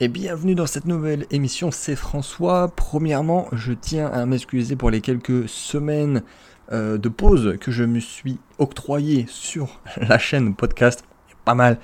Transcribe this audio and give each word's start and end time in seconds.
et 0.00 0.06
bienvenue 0.06 0.54
dans 0.54 0.66
cette 0.66 0.84
nouvelle 0.84 1.26
émission, 1.32 1.72
c'est 1.72 1.96
François. 1.96 2.68
Premièrement, 2.68 3.48
je 3.50 3.72
tiens 3.72 4.06
à 4.06 4.26
m'excuser 4.26 4.76
pour 4.76 4.90
les 4.90 5.00
quelques 5.00 5.48
semaines 5.48 6.22
euh, 6.70 6.98
de 6.98 7.08
pause 7.08 7.56
que 7.60 7.72
je 7.72 7.82
me 7.82 7.98
suis 7.98 8.38
octroyé 8.58 9.26
sur 9.28 9.80
la 9.96 10.18
chaîne 10.18 10.54
podcast. 10.54 11.02
Il 11.26 11.30
y 11.30 11.34
a 11.34 11.36
pas 11.44 11.56
mal 11.56 11.78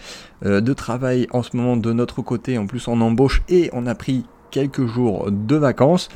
euh, 0.45 0.61
de 0.61 0.73
travail 0.73 1.27
en 1.33 1.43
ce 1.43 1.57
moment 1.57 1.77
de 1.77 1.93
notre 1.93 2.23
côté, 2.23 2.57
en 2.57 2.69
plus 2.69 2.87
on 2.87 3.01
embauche 3.01 3.43
et 3.49 3.69
on 3.73 3.85
a 3.87 3.97
pris 3.97 4.25
quelques 4.53 4.87
jours 4.87 5.33
de 5.33 5.57
vacances. 5.57 6.09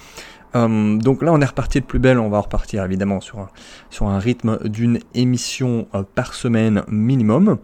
Euh, 0.54 0.96
donc 0.98 1.20
là 1.20 1.32
on 1.32 1.40
est 1.40 1.46
reparti 1.46 1.80
de 1.80 1.84
plus 1.84 1.98
belle, 1.98 2.20
on 2.20 2.28
va 2.28 2.38
repartir 2.38 2.84
évidemment 2.84 3.20
sur 3.20 3.40
un, 3.40 3.48
sur 3.90 4.06
un 4.06 4.20
rythme 4.20 4.60
d'une 4.68 5.00
émission 5.14 5.88
par 6.14 6.34
semaine 6.34 6.84
minimum. 6.86 7.58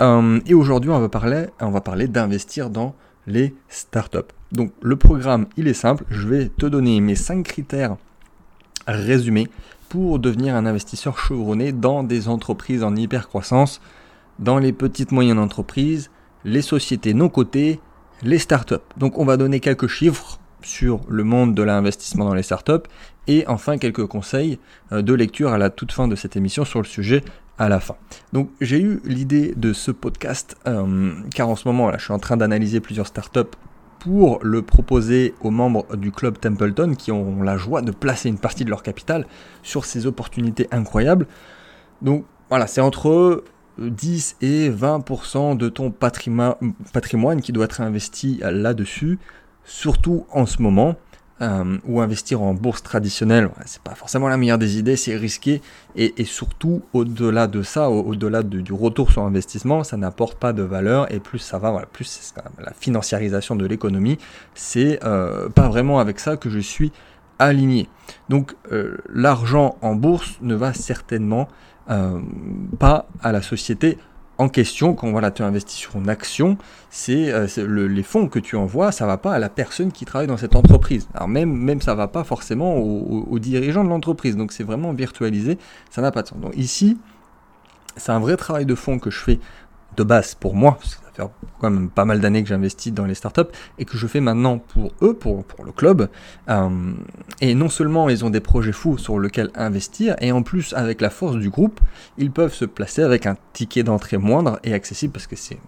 et 0.00 0.54
aujourd'hui 0.54 0.90
on 0.90 1.00
va 1.00 1.10
parler, 1.10 1.46
on 1.60 1.70
va 1.70 1.82
parler 1.82 2.08
d'investir 2.08 2.70
dans 2.70 2.94
les 3.26 3.54
startups. 3.68 4.18
Donc 4.52 4.72
le 4.82 4.96
programme, 4.96 5.46
il 5.56 5.68
est 5.68 5.74
simple, 5.74 6.04
je 6.10 6.28
vais 6.28 6.48
te 6.48 6.66
donner 6.66 7.00
mes 7.00 7.16
5 7.16 7.42
critères 7.42 7.96
résumés 8.86 9.48
pour 9.88 10.18
devenir 10.18 10.54
un 10.54 10.66
investisseur 10.66 11.18
chevronné 11.18 11.72
dans 11.72 12.02
des 12.02 12.28
entreprises 12.28 12.82
en 12.82 12.96
hyper 12.96 13.28
croissance, 13.28 13.80
dans 14.38 14.58
les 14.58 14.72
petites 14.72 15.12
moyennes 15.12 15.38
entreprises, 15.38 16.10
les 16.44 16.62
sociétés 16.62 17.14
non 17.14 17.28
cotées, 17.28 17.80
les 18.22 18.38
startups. 18.38 18.74
Donc 18.96 19.18
on 19.18 19.24
va 19.24 19.36
donner 19.36 19.60
quelques 19.60 19.86
chiffres 19.86 20.38
sur 20.62 21.00
le 21.08 21.24
monde 21.24 21.54
de 21.54 21.62
l'investissement 21.62 22.24
dans 22.24 22.34
les 22.34 22.42
startups 22.42 22.88
et 23.26 23.44
enfin 23.48 23.78
quelques 23.78 24.06
conseils 24.06 24.58
euh, 24.92 25.02
de 25.02 25.14
lecture 25.14 25.52
à 25.52 25.58
la 25.58 25.70
toute 25.70 25.92
fin 25.92 26.08
de 26.08 26.16
cette 26.16 26.36
émission 26.36 26.64
sur 26.64 26.80
le 26.80 26.86
sujet 26.86 27.22
à 27.58 27.68
la 27.68 27.80
fin. 27.80 27.96
Donc 28.32 28.50
j'ai 28.60 28.80
eu 28.80 29.00
l'idée 29.04 29.54
de 29.56 29.72
ce 29.72 29.90
podcast 29.90 30.56
euh, 30.66 31.12
car 31.34 31.48
en 31.48 31.56
ce 31.56 31.68
moment 31.68 31.90
là, 31.90 31.98
je 31.98 32.04
suis 32.04 32.12
en 32.12 32.18
train 32.18 32.36
d'analyser 32.36 32.80
plusieurs 32.80 33.06
startups 33.06 33.40
pour 34.00 34.38
le 34.42 34.60
proposer 34.62 35.34
aux 35.40 35.50
membres 35.50 35.96
du 35.96 36.12
club 36.12 36.38
Templeton 36.38 36.94
qui 36.94 37.10
ont 37.10 37.42
la 37.42 37.56
joie 37.56 37.80
de 37.80 37.90
placer 37.90 38.28
une 38.28 38.38
partie 38.38 38.64
de 38.64 38.70
leur 38.70 38.82
capital 38.82 39.26
sur 39.62 39.84
ces 39.84 40.06
opportunités 40.06 40.68
incroyables. 40.70 41.26
Donc 42.02 42.26
voilà, 42.50 42.66
c'est 42.66 42.82
entre 42.82 43.44
10 43.78 44.36
et 44.42 44.70
20% 44.70 45.56
de 45.56 45.68
ton 45.68 45.90
patrimoine 45.90 47.40
qui 47.40 47.52
doit 47.52 47.64
être 47.64 47.80
investi 47.80 48.40
là-dessus, 48.42 49.18
surtout 49.64 50.26
en 50.30 50.46
ce 50.46 50.60
moment. 50.60 50.96
Euh, 51.42 51.78
ou 51.84 52.00
investir 52.00 52.42
en 52.42 52.54
bourse 52.54 52.84
traditionnelle, 52.84 53.50
c'est 53.66 53.82
pas 53.82 53.96
forcément 53.96 54.28
la 54.28 54.36
meilleure 54.36 54.56
des 54.56 54.78
idées, 54.78 54.94
c'est 54.94 55.16
risqué, 55.16 55.62
et, 55.96 56.24
surtout 56.24 56.82
au-delà 56.92 57.48
de 57.48 57.64
ça, 57.64 57.90
au-delà 57.90 58.44
du 58.44 58.72
retour 58.72 59.10
sur 59.10 59.22
investissement, 59.22 59.82
ça 59.82 59.96
n'apporte 59.96 60.38
pas 60.38 60.52
de 60.52 60.62
valeur, 60.62 61.12
et 61.12 61.18
plus 61.18 61.40
ça 61.40 61.58
va, 61.58 61.72
voilà, 61.72 61.86
plus 61.86 62.32
la 62.64 62.72
financiarisation 62.72 63.56
de 63.56 63.66
l'économie, 63.66 64.16
c'est 64.54 65.00
euh, 65.02 65.48
pas 65.48 65.68
vraiment 65.68 65.98
avec 65.98 66.20
ça 66.20 66.36
que 66.36 66.48
je 66.48 66.60
suis 66.60 66.92
aligné. 67.40 67.88
Donc 68.28 68.54
euh, 68.70 68.96
l'argent 69.12 69.76
en 69.82 69.96
bourse 69.96 70.38
ne 70.40 70.54
va 70.54 70.72
certainement 70.72 71.48
pas 72.78 73.08
à 73.20 73.30
la 73.32 73.42
société 73.42 73.98
en 74.38 74.48
question, 74.48 74.94
quand 74.94 75.10
voilà, 75.10 75.30
tu 75.30 75.42
investis 75.42 75.76
sur 75.76 75.96
une 75.96 76.08
action, 76.08 76.58
c'est 76.90 77.32
euh, 77.32 77.46
les 77.86 78.02
fonds 78.02 78.28
que 78.28 78.38
tu 78.38 78.56
envoies, 78.56 78.90
ça 78.90 79.06
va 79.06 79.16
pas 79.16 79.32
à 79.32 79.38
la 79.38 79.48
personne 79.48 79.92
qui 79.92 80.04
travaille 80.04 80.26
dans 80.26 80.36
cette 80.36 80.56
entreprise. 80.56 81.08
Alors 81.14 81.28
même, 81.28 81.52
même 81.52 81.80
ça 81.80 81.94
va 81.94 82.08
pas 82.08 82.24
forcément 82.24 82.76
aux, 82.76 83.38
dirigeants 83.38 83.84
de 83.84 83.88
l'entreprise. 83.88 84.36
Donc 84.36 84.52
c'est 84.52 84.64
vraiment 84.64 84.92
virtualisé, 84.92 85.58
ça 85.90 86.02
n'a 86.02 86.10
pas 86.10 86.22
de 86.22 86.28
sens. 86.28 86.38
Donc 86.38 86.56
ici, 86.56 86.98
c'est 87.96 88.12
un 88.12 88.18
vrai 88.18 88.36
travail 88.36 88.66
de 88.66 88.74
fond 88.74 88.98
que 88.98 89.10
je 89.10 89.18
fais 89.18 89.38
de 89.96 90.02
base 90.02 90.34
pour 90.34 90.54
moi, 90.54 90.78
fait 91.14 91.22
quand 91.60 91.70
même 91.70 91.88
pas 91.88 92.04
mal 92.04 92.20
d'années 92.20 92.42
que 92.42 92.48
j'investis 92.48 92.92
dans 92.92 93.06
les 93.06 93.14
startups 93.14 93.42
et 93.78 93.84
que 93.84 93.96
je 93.96 94.06
fais 94.06 94.20
maintenant 94.20 94.58
pour 94.58 94.92
eux, 95.02 95.14
pour, 95.14 95.44
pour 95.44 95.64
le 95.64 95.72
club. 95.72 96.08
Euh, 96.48 96.92
et 97.40 97.54
non 97.54 97.68
seulement 97.68 98.08
ils 98.08 98.24
ont 98.24 98.30
des 98.30 98.40
projets 98.40 98.72
fous 98.72 98.98
sur 98.98 99.18
lesquels 99.18 99.50
investir, 99.54 100.16
et 100.20 100.32
en 100.32 100.42
plus 100.42 100.74
avec 100.74 101.00
la 101.00 101.10
force 101.10 101.36
du 101.36 101.50
groupe, 101.50 101.80
ils 102.18 102.30
peuvent 102.30 102.52
se 102.52 102.64
placer 102.64 103.02
avec 103.02 103.26
un 103.26 103.36
ticket 103.52 103.82
d'entrée 103.82 104.18
moindre 104.18 104.58
et 104.64 104.74
accessible 104.74 105.12
parce 105.12 105.26
que 105.26 105.36
c'est 105.36 105.58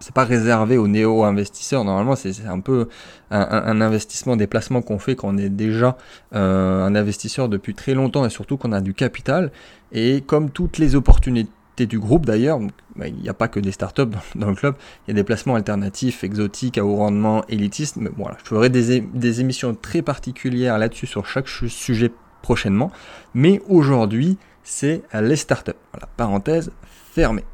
c'est 0.00 0.14
pas 0.14 0.24
réservé 0.24 0.78
aux 0.78 0.88
néo-investisseurs. 0.88 1.84
Normalement, 1.84 2.16
c'est 2.16 2.46
un 2.46 2.60
peu 2.60 2.88
un, 3.30 3.80
investissement, 3.80 4.36
des 4.36 4.46
placements 4.46 4.82
qu'on 4.82 4.98
fait 4.98 5.16
quand 5.16 5.28
on 5.28 5.38
est 5.38 5.48
déjà 5.48 5.96
euh, 6.34 6.84
un 6.84 6.94
investisseur 6.94 7.48
depuis 7.48 7.74
très 7.74 7.94
longtemps 7.94 8.24
et 8.24 8.30
surtout 8.30 8.56
qu'on 8.56 8.72
a 8.72 8.80
du 8.80 8.94
capital. 8.94 9.50
Et 9.92 10.22
comme 10.26 10.50
toutes 10.50 10.78
les 10.78 10.94
opportunités 10.94 11.50
du 11.84 11.98
groupe 11.98 12.24
d'ailleurs. 12.24 12.58
Bah, 12.94 13.08
il 13.08 13.16
n'y 13.16 13.28
a 13.28 13.34
pas 13.34 13.48
que 13.48 13.60
des 13.60 13.72
startups 13.72 14.08
dans, 14.34 14.48
le 14.48 14.54
club, 14.54 14.76
il 15.06 15.10
y 15.10 15.12
a 15.12 15.14
des 15.14 15.24
placements 15.24 15.56
alternatifs, 15.56 16.24
exotiques, 16.24 16.78
à 16.78 16.86
haut 16.86 16.96
rendement, 16.96 17.44
élitistes. 17.48 17.96
Mais 17.96 18.08
voilà, 18.16 18.38
je 18.42 18.48
ferai 18.48 18.70
des, 18.70 19.00
des 19.00 19.40
émissions 19.42 19.74
très 19.74 20.00
particulières 20.00 20.78
là-dessus 20.78 21.06
sur 21.06 21.26
chaque 21.26 21.48
sujet 21.48 22.10
prochainement. 22.40 22.90
Mais 23.34 23.60
aujourd'hui, 23.68 24.38
c'est 24.62 25.02
les 25.12 25.36
startups. 25.36 25.72
Voilà, 25.92 26.08
parenthèse 26.16 26.70
fermée. 27.12 27.44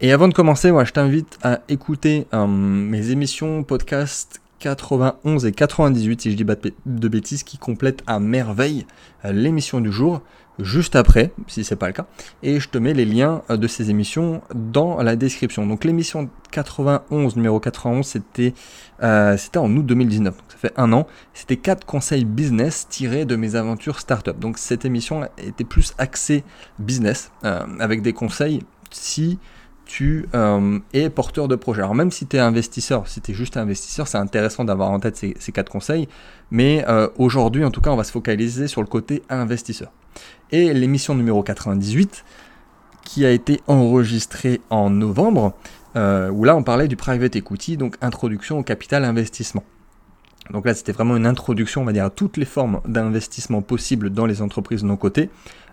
Et 0.00 0.12
avant 0.12 0.26
de 0.26 0.34
commencer, 0.34 0.72
moi, 0.72 0.84
je 0.84 0.92
t'invite 0.92 1.38
à 1.44 1.60
écouter 1.68 2.26
euh, 2.34 2.48
mes 2.48 3.10
émissions 3.10 3.62
podcast 3.62 4.40
91 4.58 5.46
et 5.46 5.52
98, 5.52 6.22
si 6.22 6.30
je 6.32 6.36
dis 6.36 6.44
pas 6.44 6.56
de 6.56 7.08
bêtises, 7.08 7.44
qui 7.44 7.56
complètent 7.56 8.02
à 8.08 8.18
merveille 8.18 8.86
euh, 9.24 9.30
l'émission 9.30 9.80
du 9.80 9.92
jour 9.92 10.22
juste 10.58 10.96
après, 10.96 11.32
si 11.46 11.64
c'est 11.64 11.76
pas 11.76 11.86
le 11.86 11.92
cas, 11.92 12.06
et 12.42 12.60
je 12.60 12.68
te 12.68 12.78
mets 12.78 12.94
les 12.94 13.04
liens 13.04 13.42
euh, 13.50 13.56
de 13.56 13.66
ces 13.66 13.90
émissions 13.90 14.42
dans 14.54 15.02
la 15.02 15.16
description. 15.16 15.66
Donc 15.66 15.84
l'émission 15.84 16.28
91, 16.50 17.36
numéro 17.36 17.60
91, 17.60 18.06
c'était 18.06 18.54
euh, 19.02 19.36
c'était 19.36 19.58
en 19.58 19.74
août 19.74 19.84
2019, 19.86 20.36
donc 20.36 20.44
ça 20.48 20.56
fait 20.56 20.72
un 20.76 20.92
an. 20.92 21.06
C'était 21.34 21.56
quatre 21.56 21.84
conseils 21.84 22.24
business 22.24 22.86
tirés 22.88 23.24
de 23.24 23.36
mes 23.36 23.54
aventures 23.54 24.00
startup. 24.00 24.38
Donc 24.38 24.58
cette 24.58 24.84
émission 24.84 25.28
était 25.38 25.64
plus 25.64 25.94
axée 25.98 26.44
business, 26.78 27.30
euh, 27.44 27.64
avec 27.80 28.02
des 28.02 28.12
conseils 28.12 28.62
si 28.90 29.38
tu 29.84 30.26
es 30.92 31.10
porteur 31.10 31.48
de 31.48 31.56
projet. 31.56 31.82
Alors 31.82 31.94
même 31.94 32.10
si 32.10 32.26
tu 32.26 32.36
es 32.36 32.40
investisseur, 32.40 33.06
si 33.08 33.20
tu 33.20 33.32
es 33.32 33.34
juste 33.34 33.56
investisseur, 33.56 34.08
c'est 34.08 34.18
intéressant 34.18 34.64
d'avoir 34.64 34.90
en 34.90 35.00
tête 35.00 35.16
ces, 35.16 35.52
quatre 35.52 35.70
conseils, 35.70 36.08
mais 36.50 36.84
aujourd'hui 37.18 37.64
en 37.64 37.70
tout 37.70 37.80
cas 37.80 37.90
on 37.90 37.96
va 37.96 38.04
se 38.04 38.12
focaliser 38.12 38.68
sur 38.68 38.80
le 38.80 38.86
côté 38.86 39.22
investisseur 39.28 39.90
et 40.50 40.72
l'émission 40.72 41.14
numéro 41.14 41.42
98 41.42 42.24
qui 43.04 43.26
a 43.26 43.30
été 43.30 43.60
enregistrée 43.66 44.60
en 44.70 44.90
novembre, 44.90 45.54
euh, 45.96 46.30
où 46.30 46.44
là 46.44 46.54
on 46.54 46.62
parlait 46.62 46.88
du 46.88 46.96
private 46.96 47.34
equity, 47.34 47.76
donc 47.76 47.96
introduction 48.00 48.58
au 48.58 48.62
capital 48.62 49.04
investissement. 49.04 49.64
Donc 50.50 50.66
là, 50.66 50.74
c'était 50.74 50.92
vraiment 50.92 51.16
une 51.16 51.26
introduction, 51.26 51.82
on 51.82 51.84
va 51.84 51.92
dire, 51.92 52.04
à 52.04 52.10
toutes 52.10 52.36
les 52.36 52.44
formes 52.44 52.80
d'investissement 52.86 53.62
possibles 53.62 54.10
dans 54.10 54.26
les 54.26 54.42
entreprises 54.42 54.82
non 54.82 54.96
cotées. 54.96 55.30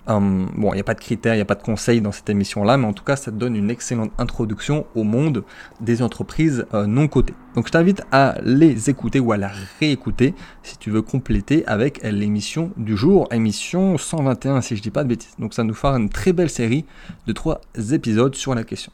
Bon, 0.09 0.71
il 0.71 0.75
n'y 0.75 0.79
a 0.79 0.83
pas 0.83 0.95
de 0.95 0.99
critères, 0.99 1.35
il 1.35 1.37
n'y 1.37 1.41
a 1.41 1.45
pas 1.45 1.55
de 1.55 1.61
conseils 1.61 2.01
dans 2.01 2.11
cette 2.11 2.29
émission-là, 2.31 2.77
mais 2.77 2.87
en 2.87 2.93
tout 2.93 3.03
cas, 3.03 3.15
ça 3.15 3.31
te 3.31 3.35
donne 3.35 3.55
une 3.55 3.69
excellente 3.69 4.11
introduction 4.17 4.87
au 4.95 5.03
monde 5.03 5.43
des 5.81 6.01
entreprises 6.01 6.65
euh, 6.73 6.87
non 6.87 7.07
cotées. 7.07 7.35
Donc 7.53 7.67
je 7.67 7.71
t'invite 7.71 8.01
à 8.11 8.35
les 8.43 8.89
écouter 8.89 9.19
ou 9.19 9.31
à 9.33 9.37
la 9.37 9.51
réécouter 9.79 10.33
si 10.63 10.79
tu 10.79 10.89
veux 10.89 11.03
compléter 11.03 11.63
avec 11.67 12.01
l'émission 12.01 12.71
du 12.75 12.97
jour, 12.97 13.27
émission 13.31 13.99
121 13.99 14.61
si 14.61 14.75
je 14.75 14.81
dis 14.81 14.89
pas 14.89 15.03
de 15.03 15.09
bêtises. 15.09 15.35
Donc 15.37 15.53
ça 15.53 15.63
nous 15.63 15.75
fera 15.75 15.95
une 15.95 16.09
très 16.09 16.33
belle 16.33 16.49
série 16.49 16.85
de 17.27 17.33
trois 17.33 17.61
épisodes 17.91 18.33
sur 18.33 18.55
la 18.55 18.63
question. 18.63 18.91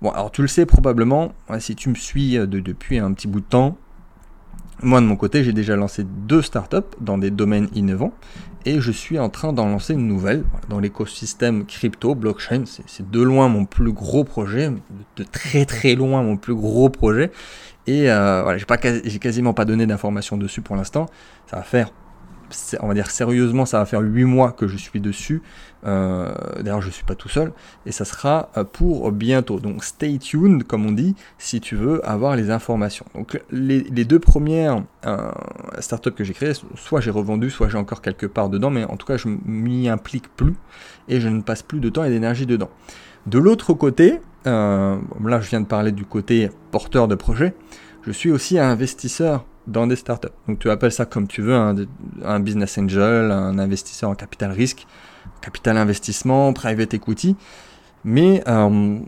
Bon, 0.00 0.10
alors 0.10 0.30
tu 0.30 0.40
le 0.40 0.48
sais 0.48 0.64
probablement, 0.64 1.34
si 1.58 1.74
tu 1.74 1.90
me 1.90 1.94
suis 1.94 2.38
euh, 2.38 2.46
depuis 2.46 2.98
un 2.98 3.12
petit 3.12 3.28
bout 3.28 3.40
de 3.40 3.46
temps, 3.46 3.76
moi, 4.82 5.00
de 5.00 5.06
mon 5.06 5.16
côté, 5.16 5.42
j'ai 5.42 5.52
déjà 5.52 5.76
lancé 5.76 6.04
deux 6.04 6.42
startups 6.42 6.76
dans 7.00 7.18
des 7.18 7.30
domaines 7.30 7.68
innovants 7.74 8.12
et 8.64 8.80
je 8.80 8.92
suis 8.92 9.18
en 9.18 9.28
train 9.28 9.52
d'en 9.52 9.66
lancer 9.66 9.94
une 9.94 10.06
nouvelle 10.06 10.44
dans 10.68 10.78
l'écosystème 10.78 11.64
crypto, 11.64 12.14
blockchain. 12.14 12.64
C'est 12.64 13.10
de 13.10 13.20
loin 13.20 13.48
mon 13.48 13.64
plus 13.64 13.92
gros 13.92 14.24
projet, 14.24 14.70
de 15.16 15.24
très 15.24 15.64
très 15.64 15.94
loin 15.94 16.22
mon 16.22 16.36
plus 16.36 16.54
gros 16.54 16.90
projet. 16.90 17.32
Et 17.86 18.10
euh, 18.10 18.42
voilà, 18.42 18.58
j'ai 19.04 19.18
quasiment 19.18 19.54
pas 19.54 19.64
donné 19.64 19.86
d'informations 19.86 20.36
dessus 20.36 20.60
pour 20.60 20.76
l'instant. 20.76 21.06
Ça 21.46 21.56
va 21.56 21.62
faire 21.62 21.90
on 22.80 22.88
va 22.88 22.94
dire 22.94 23.10
sérieusement, 23.10 23.66
ça 23.66 23.78
va 23.78 23.86
faire 23.86 24.00
8 24.00 24.24
mois 24.24 24.52
que 24.52 24.68
je 24.68 24.76
suis 24.76 25.00
dessus. 25.00 25.42
Euh, 25.86 26.32
d'ailleurs, 26.60 26.80
je 26.80 26.88
ne 26.88 26.92
suis 26.92 27.04
pas 27.04 27.14
tout 27.14 27.28
seul. 27.28 27.52
Et 27.86 27.92
ça 27.92 28.04
sera 28.04 28.50
euh, 28.56 28.64
pour 28.64 29.12
bientôt. 29.12 29.60
Donc, 29.60 29.84
stay 29.84 30.18
tuned, 30.18 30.64
comme 30.64 30.86
on 30.86 30.92
dit, 30.92 31.14
si 31.38 31.60
tu 31.60 31.76
veux 31.76 32.06
avoir 32.08 32.36
les 32.36 32.50
informations. 32.50 33.06
Donc, 33.14 33.40
les, 33.50 33.82
deux 34.04 34.18
premières 34.18 34.82
euh, 35.06 35.30
startups 35.78 36.12
que 36.12 36.24
j'ai 36.24 36.34
créées, 36.34 36.54
soit 36.74 37.00
j'ai 37.00 37.10
revendu, 37.10 37.50
soit 37.50 37.68
j'ai 37.68 37.78
encore 37.78 38.02
quelque 38.02 38.26
part 38.26 38.48
dedans. 38.48 38.70
Mais 38.70 38.84
en 38.84 38.96
tout 38.96 39.06
cas, 39.06 39.16
je 39.16 39.28
m'y 39.28 39.88
implique 39.88 40.28
plus 40.34 40.54
et 41.08 41.20
je 41.20 41.28
ne 41.28 41.42
passe 41.42 41.62
plus 41.62 41.80
de 41.80 41.88
temps 41.88 42.04
et 42.04 42.10
d'énergie 42.10 42.46
dedans. 42.46 42.70
De 43.26 43.38
l'autre 43.38 43.74
côté, 43.74 44.20
là, 44.44 44.98
je 45.40 45.50
viens 45.50 45.60
de 45.60 45.66
parler 45.66 45.92
du 45.92 46.04
côté 46.04 46.50
porteur 46.70 47.08
de 47.08 47.14
projet. 47.14 47.54
Je 48.08 48.12
suis 48.14 48.30
aussi 48.30 48.58
investisseur 48.58 49.44
dans 49.66 49.86
des 49.86 49.94
startups. 49.94 50.28
Donc 50.48 50.60
tu 50.60 50.70
appelles 50.70 50.92
ça 50.92 51.04
comme 51.04 51.28
tu 51.28 51.42
veux, 51.42 51.54
un, 51.54 52.40
business 52.40 52.78
angel, 52.78 53.30
un 53.30 53.58
investisseur 53.58 54.08
en 54.08 54.14
capital 54.14 54.50
risque, 54.50 54.86
capital 55.42 55.76
investissement, 55.76 56.54
private 56.54 56.94
equity. 56.94 57.36
Mais 58.04 58.42
euh, 58.48 58.98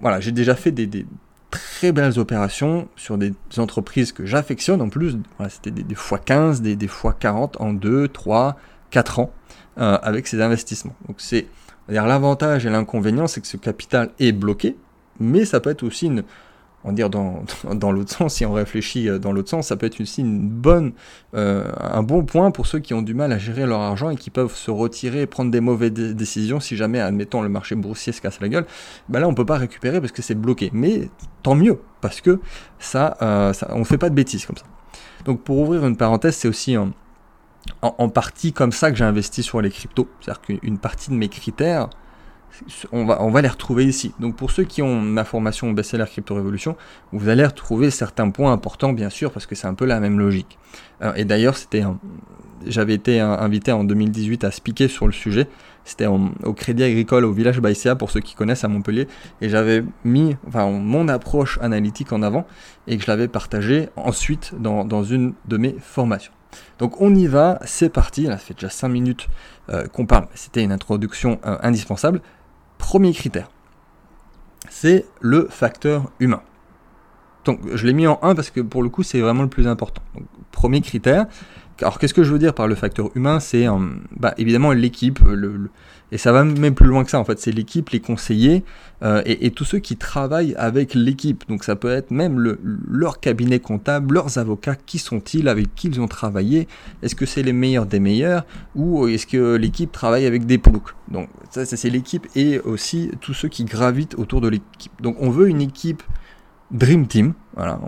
voilà, 0.00 0.18
j'ai 0.18 0.32
déjà 0.32 0.56
fait 0.56 0.72
des, 0.72 1.06
très 1.50 1.92
belles 1.92 2.18
opérations 2.18 2.88
sur 2.96 3.16
des 3.16 3.32
entreprises 3.58 4.10
que 4.10 4.26
j'affectionne 4.26 4.82
en 4.82 4.88
plus. 4.88 5.16
C'était 5.50 5.70
des, 5.70 5.94
fois 5.94 6.18
15, 6.18 6.60
des, 6.60 6.74
des 6.74 6.88
fois 6.88 7.12
40 7.12 7.60
en 7.60 7.72
2, 7.72 8.08
3, 8.08 8.56
4 8.90 9.20
ans 9.20 9.30
euh, 9.78 9.98
avec 10.02 10.26
ces 10.26 10.42
investissements. 10.42 10.96
Donc 11.06 11.20
c'est 11.20 11.46
l'avantage 11.86 12.66
et 12.66 12.70
l'inconvénient, 12.70 13.28
c'est 13.28 13.40
que 13.40 13.46
ce 13.46 13.56
capital 13.56 14.10
est 14.18 14.32
bloqué, 14.32 14.76
mais 15.20 15.44
ça 15.44 15.60
peut 15.60 15.70
être 15.70 15.84
aussi 15.84 16.06
une, 16.06 16.24
on 16.84 16.92
dire 16.92 17.10
dans, 17.10 17.42
dans 17.74 17.90
l'autre 17.90 18.12
sens, 18.12 18.34
si 18.34 18.46
on 18.46 18.52
réfléchit 18.52 19.08
euh, 19.08 19.18
dans 19.18 19.32
l'autre 19.32 19.50
sens, 19.50 19.68
ça 19.68 19.76
peut 19.76 19.86
être 19.86 20.00
aussi 20.00 20.20
une 20.20 20.62
euh, 21.34 21.72
un 21.80 22.02
bon 22.02 22.24
point 22.24 22.50
pour 22.50 22.66
ceux 22.66 22.78
qui 22.78 22.94
ont 22.94 23.02
du 23.02 23.14
mal 23.14 23.32
à 23.32 23.38
gérer 23.38 23.66
leur 23.66 23.80
argent 23.80 24.10
et 24.10 24.16
qui 24.16 24.30
peuvent 24.30 24.54
se 24.54 24.70
retirer 24.70 25.22
et 25.22 25.26
prendre 25.26 25.50
des 25.50 25.60
mauvaises 25.60 25.92
décisions 25.92 26.60
si 26.60 26.76
jamais, 26.76 27.00
admettons, 27.00 27.42
le 27.42 27.48
marché 27.48 27.74
boursier 27.74 28.12
se 28.12 28.20
casse 28.20 28.40
la 28.40 28.48
gueule. 28.48 28.66
Ben 29.08 29.20
là, 29.20 29.28
on 29.28 29.34
peut 29.34 29.46
pas 29.46 29.58
récupérer 29.58 30.00
parce 30.00 30.12
que 30.12 30.22
c'est 30.22 30.34
bloqué. 30.34 30.70
Mais 30.72 31.10
tant 31.42 31.54
mieux, 31.54 31.80
parce 32.00 32.20
que 32.20 32.40
ça, 32.78 33.16
euh, 33.22 33.52
fait 33.84 33.98
pas 33.98 34.10
de 34.10 34.14
bêtises 34.14 34.46
comme 34.46 34.56
ça. 34.56 34.64
Donc 35.24 35.42
pour 35.42 35.58
ouvrir 35.58 35.84
une 35.84 35.96
parenthèse, 35.96 36.36
c'est 36.36 36.48
aussi 36.48 36.76
en, 36.76 36.92
en, 37.82 38.08
partie 38.08 38.52
comme 38.52 38.72
ça 38.72 38.90
que 38.90 38.96
j'ai 38.96 39.04
investi 39.04 39.42
sur 39.42 39.60
les 39.60 39.70
cryptos. 39.70 40.08
C'est-à-dire 40.20 40.42
qu'une 40.42 40.78
partie 40.78 41.10
de 41.10 41.16
mes 41.16 41.28
critères, 41.28 41.90
on 42.92 43.04
va, 43.04 43.22
on 43.22 43.30
va 43.30 43.42
les 43.42 43.48
retrouver 43.48 43.84
ici. 43.84 44.12
Donc 44.20 44.36
pour 44.36 44.50
ceux 44.50 44.64
qui 44.64 44.82
ont 44.82 45.00
ma 45.00 45.24
formation 45.24 45.72
best-seller 45.72 46.06
Crypto 46.06 46.34
Révolution, 46.34 46.76
vous 47.12 47.28
allez 47.28 47.44
retrouver 47.44 47.90
certains 47.90 48.30
points 48.30 48.52
importants 48.52 48.92
bien 48.92 49.10
sûr 49.10 49.32
parce 49.32 49.46
que 49.46 49.54
c'est 49.54 49.66
un 49.66 49.74
peu 49.74 49.84
la 49.84 50.00
même 50.00 50.18
logique. 50.18 50.58
Euh, 51.02 51.12
et 51.14 51.24
d'ailleurs 51.24 51.56
c'était 51.56 51.84
j'avais 52.66 52.94
été 52.94 53.20
invité 53.20 53.72
en 53.72 53.84
2018 53.84 54.44
à 54.44 54.50
speaker 54.50 54.90
sur 54.90 55.06
le 55.06 55.12
sujet. 55.12 55.48
C'était 55.84 56.06
au 56.06 56.52
Crédit 56.52 56.82
Agricole 56.82 57.24
au 57.24 57.32
village 57.32 57.60
Baïséa 57.60 57.96
pour 57.96 58.10
ceux 58.10 58.20
qui 58.20 58.34
connaissent 58.34 58.64
à 58.64 58.68
Montpellier. 58.68 59.08
Et 59.40 59.48
j'avais 59.48 59.84
mis 60.04 60.36
enfin, 60.46 60.68
mon 60.68 61.08
approche 61.08 61.58
analytique 61.62 62.12
en 62.12 62.22
avant 62.22 62.46
et 62.86 62.98
que 62.98 63.02
je 63.02 63.10
l'avais 63.10 63.28
partagé 63.28 63.88
ensuite 63.96 64.52
dans, 64.58 65.02
une 65.02 65.32
de 65.46 65.56
mes 65.56 65.76
formations. 65.80 66.32
Donc 66.78 67.00
on 67.00 67.14
y 67.14 67.26
va, 67.26 67.58
c'est 67.64 67.88
parti. 67.88 68.24
Là, 68.24 68.32
ça 68.32 68.38
fait 68.38 68.54
déjà 68.54 68.68
5 68.68 68.88
minutes 68.88 69.28
euh, 69.70 69.86
qu'on 69.86 70.04
parle. 70.04 70.28
C'était 70.34 70.62
une 70.62 70.72
introduction 70.72 71.40
euh, 71.46 71.56
indispensable. 71.62 72.20
Premier 72.78 73.12
critère, 73.12 73.50
c'est 74.70 75.04
le 75.20 75.48
facteur 75.50 76.10
humain. 76.20 76.42
Donc 77.44 77.60
je 77.74 77.86
l'ai 77.86 77.92
mis 77.92 78.06
en 78.06 78.18
1 78.22 78.34
parce 78.34 78.50
que 78.50 78.60
pour 78.60 78.82
le 78.82 78.88
coup 78.88 79.02
c'est 79.02 79.20
vraiment 79.20 79.42
le 79.42 79.48
plus 79.48 79.66
important. 79.66 80.02
premier 80.52 80.80
critère. 80.80 81.26
Alors 81.80 81.98
qu'est-ce 81.98 82.14
que 82.14 82.24
je 82.24 82.32
veux 82.32 82.38
dire 82.38 82.54
par 82.54 82.66
le 82.66 82.74
facteur 82.74 83.10
humain? 83.14 83.38
C'est 83.38 83.68
euh, 83.68 83.78
bah, 84.16 84.34
évidemment 84.36 84.72
l'équipe, 84.72 85.20
le, 85.20 85.70
et 86.10 86.18
ça 86.18 86.32
va 86.32 86.42
même 86.42 86.74
plus 86.74 86.88
loin 86.88 87.04
que 87.04 87.10
ça 87.10 87.20
en 87.20 87.24
fait, 87.24 87.38
c'est 87.38 87.52
l'équipe, 87.52 87.90
les 87.90 88.00
conseillers 88.00 88.64
euh, 89.02 89.22
et, 89.26 89.50
tous 89.50 89.64
ceux 89.64 89.78
qui 89.78 89.96
travaillent 89.96 90.54
avec 90.56 90.94
l'équipe. 90.94 91.44
Donc 91.48 91.64
ça 91.64 91.76
peut 91.76 91.90
être 91.90 92.10
même 92.10 92.40
le, 92.40 92.58
leur 92.88 93.20
cabinet 93.20 93.60
comptable, 93.60 94.14
leurs 94.14 94.38
avocats, 94.38 94.74
qui 94.74 94.98
sont-ils, 94.98 95.48
avec 95.48 95.74
qui 95.74 95.88
ils 95.88 96.00
ont 96.00 96.08
travaillé, 96.08 96.66
est-ce 97.02 97.14
que 97.14 97.26
c'est 97.26 97.42
les 97.42 97.52
meilleurs 97.52 97.86
des 97.86 98.00
meilleurs 98.00 98.44
ou 98.74 99.06
est-ce 99.06 99.26
que 99.26 99.54
l'équipe 99.56 99.92
travaille 99.92 100.26
avec 100.26 100.46
des 100.46 100.58
ploucs 100.58 100.94
Donc 101.08 101.28
ça 101.50 101.64
c'est 101.64 101.90
l'équipe 101.90 102.26
et 102.34 102.58
aussi 102.60 103.10
tous 103.20 103.34
ceux 103.34 103.48
qui 103.48 103.64
gravitent 103.64 104.16
autour 104.16 104.40
de 104.40 104.48
l'équipe. 104.48 104.92
Donc 105.00 105.16
on 105.20 105.30
veut 105.30 105.48
une 105.48 105.60
équipe 105.60 106.02
Dream 106.70 107.06
Team. 107.06 107.32
Voilà, 107.56 107.80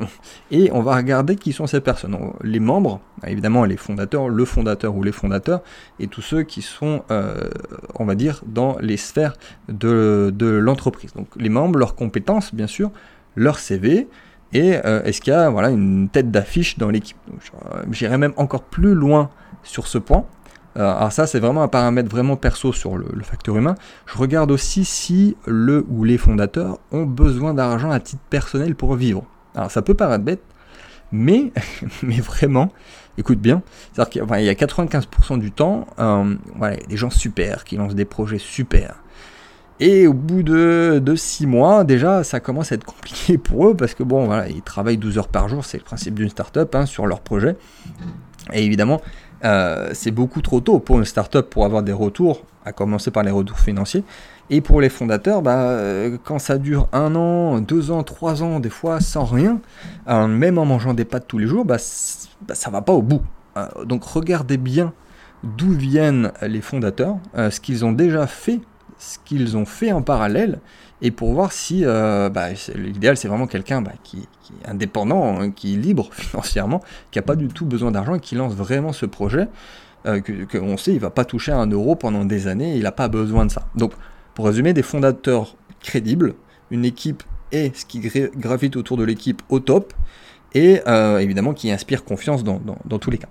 et 0.50 0.70
on 0.72 0.82
va 0.82 0.96
regarder 0.96 1.36
qui 1.36 1.52
sont 1.52 1.66
ces 1.66 1.80
personnes. 1.80 2.16
Les 2.42 2.58
membres, 2.58 3.00
évidemment 3.26 3.64
les 3.64 3.76
fondateurs, 3.76 4.28
le 4.28 4.44
fondateur 4.44 4.96
ou 4.96 5.02
les 5.02 5.12
fondateurs, 5.12 5.62
et 6.00 6.08
tous 6.08 6.22
ceux 6.22 6.42
qui 6.42 6.60
sont, 6.60 7.04
euh, 7.10 7.48
on 7.94 8.04
va 8.04 8.14
dire, 8.16 8.42
dans 8.46 8.76
les 8.80 8.96
sphères 8.96 9.34
de, 9.68 10.34
l'entreprise. 10.40 11.12
Donc 11.12 11.28
les 11.36 11.50
membres, 11.50 11.78
leurs 11.78 11.94
compétences, 11.94 12.54
bien 12.54 12.66
sûr, 12.66 12.90
leur 13.36 13.58
CV, 13.58 14.08
et 14.52 14.76
euh, 14.84 15.02
est-ce 15.04 15.20
qu'il 15.20 15.32
y 15.32 15.36
a 15.36 15.48
voilà, 15.48 15.70
une 15.70 16.08
tête 16.08 16.30
d'affiche 16.30 16.78
dans 16.78 16.90
l'équipe? 16.90 17.16
J'irai 17.92 18.18
même 18.18 18.34
encore 18.36 18.64
plus 18.64 18.94
loin 18.94 19.30
sur 19.62 19.86
ce 19.86 19.98
point. 19.98 20.26
Euh, 20.76 20.96
alors 20.96 21.12
ça, 21.12 21.26
c'est 21.26 21.40
vraiment 21.40 21.62
un 21.62 21.68
paramètre 21.68 22.10
vraiment 22.10 22.36
perso 22.36 22.72
sur 22.72 22.96
le, 22.96 23.06
facteur 23.22 23.56
humain. 23.56 23.74
Je 24.06 24.18
regarde 24.18 24.50
aussi 24.50 24.84
si 24.84 25.36
le 25.46 25.84
ou 25.88 26.04
les 26.04 26.18
fondateurs 26.18 26.78
ont 26.90 27.04
besoin 27.04 27.54
d'argent 27.54 27.90
à 27.90 28.00
titre 28.00 28.22
personnel 28.30 28.74
pour 28.74 28.94
vivre. 28.94 29.24
Alors 29.54 29.70
ça 29.70 29.82
peut 29.82 29.94
paraître 29.94 30.24
bête, 30.24 30.42
mais, 31.10 31.52
mais 32.02 32.20
vraiment, 32.20 32.72
écoute 33.18 33.38
bien, 33.38 33.62
c'est-à-dire 33.92 34.10
qu'il 34.10 34.44
y 34.44 34.48
a 34.48 34.54
95% 34.54 35.38
du 35.38 35.52
temps, 35.52 35.86
euh, 35.98 36.34
des 36.88 36.96
gens 36.96 37.10
super 37.10 37.64
qui 37.64 37.76
lancent 37.76 37.94
des 37.94 38.06
projets 38.06 38.38
super. 38.38 38.96
Et 39.80 40.06
au 40.06 40.12
bout 40.12 40.42
de, 40.42 41.02
de 41.04 41.16
6 41.16 41.46
mois, 41.46 41.82
déjà, 41.82 42.22
ça 42.22 42.40
commence 42.40 42.72
à 42.72 42.76
être 42.76 42.84
compliqué 42.84 43.36
pour 43.38 43.68
eux 43.68 43.76
parce 43.76 43.94
que 43.94 44.02
bon, 44.02 44.26
voilà, 44.26 44.48
ils 44.48 44.62
travaillent 44.62 44.96
12 44.96 45.18
heures 45.18 45.28
par 45.28 45.48
jour, 45.48 45.64
c'est 45.64 45.78
le 45.78 45.84
principe 45.84 46.14
d'une 46.14 46.28
startup 46.28 46.74
hein, 46.74 46.86
sur 46.86 47.06
leur 47.06 47.20
projet. 47.20 47.56
Et 48.52 48.64
évidemment, 48.64 49.00
euh, 49.44 49.90
c'est 49.92 50.10
beaucoup 50.10 50.40
trop 50.40 50.60
tôt 50.60 50.78
pour 50.78 50.98
une 50.98 51.04
startup 51.04 51.42
pour 51.42 51.64
avoir 51.64 51.82
des 51.82 51.92
retours, 51.92 52.44
à 52.64 52.72
commencer 52.72 53.10
par 53.10 53.22
les 53.22 53.30
retours 53.30 53.58
financiers. 53.58 54.04
Et 54.50 54.60
pour 54.60 54.80
les 54.80 54.88
fondateurs, 54.88 55.42
bah, 55.42 55.58
euh, 55.58 56.18
quand 56.24 56.38
ça 56.38 56.58
dure 56.58 56.88
un 56.92 57.14
an, 57.14 57.60
deux 57.60 57.90
ans, 57.90 58.02
trois 58.02 58.42
ans, 58.42 58.60
des 58.60 58.70
fois 58.70 59.00
sans 59.00 59.24
rien, 59.24 59.60
euh, 60.08 60.26
même 60.26 60.58
en 60.58 60.64
mangeant 60.64 60.94
des 60.94 61.04
pâtes 61.04 61.26
tous 61.26 61.38
les 61.38 61.46
jours, 61.46 61.64
bah, 61.64 61.76
bah 62.46 62.54
ça 62.54 62.70
va 62.70 62.82
pas 62.82 62.92
au 62.92 63.02
bout. 63.02 63.22
donc 63.84 64.04
regardez 64.04 64.56
bien 64.56 64.92
d'où 65.42 65.72
viennent 65.72 66.32
les 66.42 66.60
fondateurs, 66.60 67.16
ce 67.34 67.60
qu'ils 67.60 67.84
ont 67.84 67.92
déjà 67.92 68.26
fait, 68.26 68.60
ce 68.98 69.18
qu'ils 69.24 69.56
ont 69.56 69.64
fait 69.64 69.92
en 69.92 70.02
parallèle, 70.02 70.60
et 71.02 71.10
pour 71.10 71.32
voir 71.32 71.52
si 71.52 71.84
bah, 71.84 72.48
l'idéal 72.74 73.16
c'est 73.16 73.28
vraiment 73.28 73.46
quelqu'un 73.46 73.82
qui, 74.02 74.26
indépendant, 74.64 75.40
hein, 75.40 75.50
qui 75.50 75.74
est 75.74 75.76
libre 75.76 76.08
financièrement, 76.12 76.80
qui 77.10 77.18
n'a 77.18 77.22
pas 77.22 77.36
du 77.36 77.48
tout 77.48 77.66
besoin 77.66 77.90
d'argent 77.90 78.14
et 78.14 78.20
qui 78.20 78.34
lance 78.34 78.54
vraiment 78.54 78.92
ce 78.92 79.06
projet, 79.06 79.48
euh, 80.06 80.20
qu'on 80.50 80.76
sait 80.76 80.92
il 80.92 80.98
va 80.98 81.10
pas 81.10 81.24
toucher 81.24 81.52
un 81.52 81.66
euro 81.66 81.94
pendant 81.94 82.24
des 82.24 82.48
années, 82.48 82.76
il 82.76 82.82
n'a 82.82 82.92
pas 82.92 83.08
besoin 83.08 83.46
de 83.46 83.50
ça. 83.50 83.68
Donc, 83.76 83.92
pour 84.34 84.46
résumer, 84.46 84.72
des 84.72 84.82
fondateurs 84.82 85.56
crédibles, 85.80 86.34
une 86.70 86.84
équipe 86.84 87.22
et 87.52 87.70
ce 87.74 87.84
qui 87.84 88.00
gravite 88.36 88.76
autour 88.76 88.96
de 88.96 89.04
l'équipe 89.04 89.42
au 89.48 89.60
top, 89.60 89.92
et 90.54 90.80
euh, 90.86 91.18
évidemment 91.18 91.52
qui 91.52 91.70
inspire 91.70 92.04
confiance 92.04 92.42
dans, 92.44 92.98
tous 92.98 93.10
les 93.10 93.18
cas. 93.18 93.28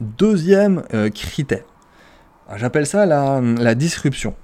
Deuxième 0.00 0.82
euh, 0.94 1.10
critère, 1.10 1.64
j'appelle 2.56 2.86
ça 2.86 3.06
la 3.06 3.74
disruption. 3.74 4.34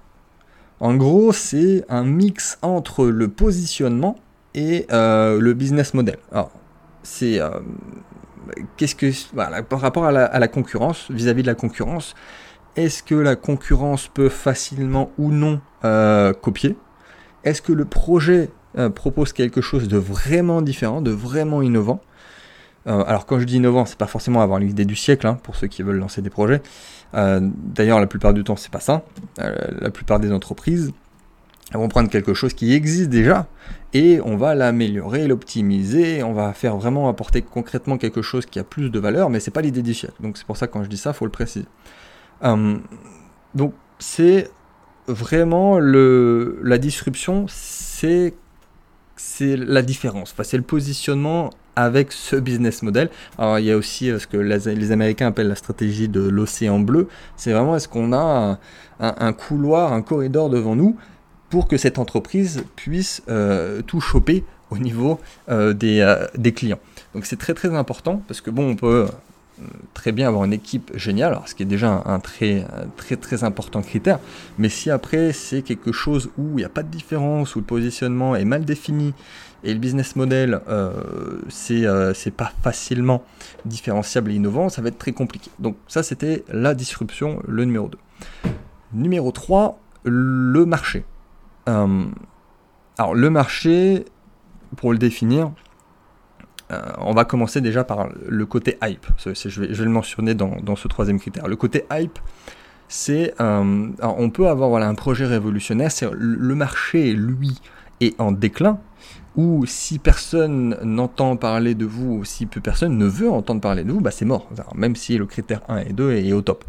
En 0.81 0.95
gros, 0.95 1.33
c'est 1.33 1.85
un 1.89 2.05
mix 2.05 2.59
entre 2.63 3.07
le 3.07 3.29
positionnement 3.29 4.17
et 4.55 4.87
euh, 4.93 5.41
le 5.41 5.53
business 5.53 5.93
model. 5.93 6.19
Alors, 6.31 6.53
c'est 7.03 7.41
euh, 7.41 7.51
par 9.69 9.81
rapport 9.81 10.05
à 10.05 10.13
la, 10.13 10.49
concurrence, 10.49 11.11
vis-à-vis 11.11 11.43
de 11.43 11.49
la 11.49 11.57
concurrence, 11.57 12.15
est-ce 12.77 13.03
que 13.03 13.17
la 13.17 13.35
concurrence 13.35 14.07
peut 14.07 14.29
facilement 14.29 15.11
ou 15.19 15.33
non 15.33 15.61
euh, 15.85 16.33
copier? 16.33 16.77
Est-ce 17.43 17.61
que 17.61 17.73
le 17.73 17.85
projet 17.85 18.51
propose 18.95 19.33
quelque 19.33 19.61
chose 19.61 19.89
de 19.89 19.97
vraiment 19.97 20.63
différent, 20.63 21.01
de 21.01 21.11
vraiment 21.11 21.63
innovant? 21.63 22.01
Alors 22.89 23.27
quand 23.27 23.39
je 23.39 23.45
dis 23.45 23.57
innovant, 23.57 23.85
c'est 23.85 23.99
pas 23.99 24.07
forcément 24.07 24.41
avoir 24.41 24.59
l'idée 24.59 24.85
du 24.85 24.97
siècle 24.97 25.27
hein, 25.27 25.39
pour 25.43 25.57
ceux 25.57 25.67
qui 25.67 25.83
veulent 25.83 25.99
lancer 25.99 26.23
des 26.23 26.31
projets. 26.31 26.63
D'ailleurs, 27.13 28.01
la 28.01 28.07
plupart 28.07 28.35
du 28.35 28.45
temps, 28.45 28.57
c'est 28.57 28.71
pas 28.71 28.81
ça. 28.81 29.03
la 29.37 29.91
plupart 29.91 30.21
des 30.21 30.33
entreprises 30.33 30.93
vont 31.73 31.89
prendre 31.89 32.09
quelque 32.09 32.33
chose 32.33 32.55
qui 32.55 32.73
existe 32.73 33.11
déjà 33.11 33.47
et 33.93 34.21
on 34.25 34.37
va 34.37 34.55
l'améliorer, 34.55 35.27
l'optimiser, 35.27 36.23
on 36.23 36.33
va 36.33 36.53
faire 36.53 36.77
vraiment 36.77 37.09
apporter 37.09 37.43
concrètement 37.43 37.99
quelque 37.99 38.23
chose 38.23 38.47
qui 38.47 38.59
a 38.59 38.65
plus 38.65 38.91
de 38.91 38.99
valeur, 38.99 39.29
mais 39.31 39.41
c'est 39.41 39.51
pas 39.51 39.61
l'idée 39.61 39.83
du 39.83 39.95
siècle. 39.95 40.15
Donc 40.21 40.39
c'est 40.39 40.47
pour 40.47 40.57
ça 40.57 40.67
que 40.67 40.73
quand 40.73 40.83
je 40.83 40.89
dis 40.89 40.97
ça, 40.97 41.13
faut 41.13 41.27
le 41.27 41.31
préciser. 41.31 41.67
Donc 42.43 43.75
c'est 43.99 44.51
vraiment 45.07 45.79
le, 45.79 46.61
la 46.63 46.79
disruption, 46.79 47.47
c'est 47.49 48.35
c'est 49.19 49.57
la 49.57 49.83
différence. 49.83 50.35
C'est 50.43 50.57
le 50.57 50.63
positionnement 50.63 51.51
avec 51.77 52.13
ce 52.13 52.37
business 52.37 52.83
model. 52.83 53.09
Alors 53.39 53.59
il 53.59 53.67
y 53.67 53.71
a 53.71 53.77
aussi 53.77 54.11
euh, 54.11 54.19
ce 54.19 54.27
que 54.27 54.37
les 54.37 54.93
Américains 54.93 55.29
appellent 55.29 55.49
la 55.49 55.55
stratégie 55.55 56.09
de 56.09 56.21
l'océan 56.21 56.81
bleu. 56.81 57.09
C'est 57.37 57.53
vraiment 57.53 57.77
est-ce 57.77 57.89
qu'on 57.89 58.13
a 58.13 58.59
un, 59.01 59.33
couloir, 59.33 59.93
un 59.93 60.03
corridor 60.03 60.51
devant 60.51 60.75
nous 60.75 60.97
pour 61.51 61.69
que 61.69 61.77
cette 61.77 61.99
entreprise 61.99 62.65
puisse 62.75 63.23
euh, 63.29 63.81
tout 63.83 64.01
choper 64.01 64.45
au 64.71 64.79
niveau 64.79 65.21
euh, 65.49 65.73
des, 65.73 66.53
clients? 66.53 66.81
Donc 67.15 67.27
c'est 67.27 67.39
très 67.39 67.55
très 67.55 67.75
important 67.75 68.23
parce 68.27 68.41
que 68.41 68.51
bon, 68.51 68.71
on 68.71 68.77
peut 68.77 69.07
très 69.95 70.13
bien 70.13 70.29
avoir 70.29 70.45
une 70.45 70.53
équipe 70.53 70.91
géniale, 70.97 71.33
alors, 71.33 71.49
ce 71.49 71.55
qui 71.55 71.63
est 71.63 71.67
déjà 71.67 72.03
un, 72.05 72.21
très, 72.21 72.67
très 72.97 73.17
très 73.17 73.45
important 73.45 73.83
critère, 73.83 74.19
mais 74.59 74.69
si 74.69 74.91
après 74.91 75.33
c'est 75.33 75.63
quelque 75.63 75.93
chose 75.93 76.31
où 76.39 76.51
il 76.51 76.57
n'y 76.57 76.65
a 76.65 76.69
pas 76.69 76.83
de 76.83 76.91
différence, 76.91 77.57
où 77.57 77.61
le 77.61 77.65
positionnement 77.65 78.37
est 78.37 78.45
mal 78.45 78.65
défini 78.65 79.15
et 79.65 79.73
le 79.73 79.81
business 79.81 80.15
model 80.15 80.61
c'est 81.49 81.85
c'est 82.15 82.31
pas 82.31 82.53
facilement 82.63 83.25
différenciable 83.65 84.31
et 84.31 84.35
innovant, 84.35 84.69
ça 84.69 84.83
va 84.83 84.89
être 84.89 84.99
très 84.99 85.13
compliqué. 85.13 85.51
Donc 85.59 85.77
ça 85.89 86.03
c'était 86.03 86.45
la 86.49 86.75
disruption, 86.75 87.43
le 87.47 87.65
numéro 87.65 87.89
2. 87.89 87.99
Numéro 88.95 89.33
3, 89.33 89.79
le 90.05 90.65
marché. 90.65 91.05
Euh, 91.69 92.05
alors 92.97 93.15
le 93.15 93.31
marché, 93.31 94.05
pour 94.77 94.93
le 94.93 94.99
définir, 94.99 95.47
euh, 95.47 95.51
on 96.99 97.15
va 97.15 97.25
commencer 97.25 97.61
déjà 97.61 97.85
par 97.85 98.09
le 98.27 98.47
côté 98.47 98.79
hype. 98.83 99.07
je, 99.25 99.61
vais, 99.61 99.69
le 99.69 99.91
mentionner 99.91 100.35
dans, 100.35 100.77
ce 100.77 100.89
troisième 100.89 101.19
critère. 101.19 101.49
Le 101.49 101.57
côté 101.57 101.85
hype, 101.91 102.19
c'est 102.89 103.35
euh, 103.41 103.89
on 104.03 104.31
peut 104.31 104.49
avoir 104.49 104.69
voilà, 104.71 104.89
un 104.89 104.95
projet 104.95 105.27
révolutionnaire, 105.27 105.91
c'est 105.91 106.09
le 106.13 106.55
marché, 106.55 107.13
lui, 107.13 107.59
est 108.01 108.19
en 108.21 108.33
déclin, 108.33 108.79
ou 109.37 109.65
si 109.67 109.99
personne 109.99 110.77
n'entend 110.83 111.37
parler 111.37 111.75
de 111.75 111.87
vous, 111.87 112.19
ou 112.19 112.25
si 112.25 112.47
peu 112.47 112.61
personne 112.61 112.99
ne 112.99 113.07
veut 113.07 113.31
entendre 113.31 113.61
parler 113.61 113.85
de 113.85 113.93
vous, 113.93 114.01
bah 114.01 114.11
c'est 114.11 114.25
mort, 114.25 114.49
même 114.75 114.97
si 114.97 115.17
le 115.17 115.27
critère 115.27 115.61
1 115.69 115.79
et 115.79 115.93
2 115.93 116.13
est 116.13 116.33
au 116.33 116.43
top. 116.43 116.65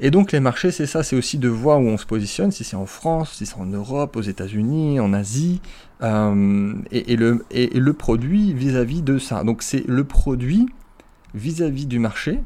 Et 0.00 0.10
donc 0.10 0.32
les 0.32 0.40
marchés, 0.40 0.70
c'est 0.70 0.86
ça, 0.86 1.02
c'est 1.02 1.16
aussi 1.16 1.38
de 1.38 1.48
voir 1.48 1.78
où 1.80 1.84
on 1.84 1.98
se 1.98 2.06
positionne, 2.06 2.50
si 2.50 2.64
c'est 2.64 2.76
en 2.76 2.86
France, 2.86 3.32
si 3.32 3.46
c'est 3.46 3.58
en 3.58 3.66
Europe, 3.66 4.16
aux 4.16 4.22
États-Unis, 4.22 4.98
en 4.98 5.12
Asie, 5.12 5.60
euh, 6.02 6.74
et, 6.90 7.16
le, 7.16 7.44
et, 7.50 7.78
le 7.78 7.92
produit 7.92 8.52
vis-à-vis 8.52 9.02
de 9.02 9.18
ça. 9.18 9.44
Donc 9.44 9.62
c'est 9.62 9.86
le 9.86 10.04
produit 10.04 10.68
vis-à-vis 11.34 11.86
du 11.86 11.98
marché, 11.98 12.40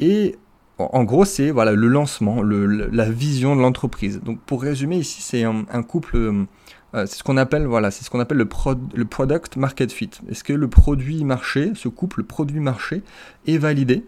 et 0.00 0.36
en, 0.78 1.04
gros 1.04 1.24
c'est 1.24 1.50
voilà 1.50 1.72
le 1.72 1.88
lancement, 1.88 2.42
la 2.42 3.10
vision 3.10 3.56
de 3.56 3.62
l'entreprise. 3.62 4.20
Donc 4.22 4.40
pour 4.40 4.62
résumer 4.62 4.96
ici, 4.96 5.22
c'est 5.22 5.44
un, 5.44 5.82
couple, 5.82 6.16
euh, 6.16 6.44
c'est 6.92 7.16
ce 7.16 7.22
qu'on 7.22 7.38
appelle 7.38 7.66
voilà, 7.66 7.90
c'est 7.90 8.04
ce 8.04 8.10
qu'on 8.10 8.20
appelle 8.20 8.38
le, 8.38 9.04
product 9.04 9.56
market 9.56 9.90
fit. 9.92 10.10
Est-ce 10.28 10.44
que 10.44 10.52
le 10.52 10.68
produit 10.68 11.24
marché, 11.24 11.72
ce 11.74 11.88
couple 11.88 12.24
produit 12.24 12.60
marché, 12.60 13.02
est 13.46 13.58
validé? 13.58 14.04